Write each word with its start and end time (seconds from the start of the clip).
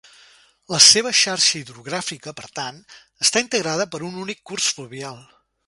La 0.75 0.79
seva 0.85 1.11
xarxa 1.19 1.53
hidrogràfica, 1.59 2.33
per 2.41 2.49
tant, 2.61 2.81
està 3.27 3.45
integrada 3.47 3.89
per 3.95 4.03
un 4.09 4.19
únic 4.25 4.43
curs 4.53 4.75
fluvial. 4.79 5.25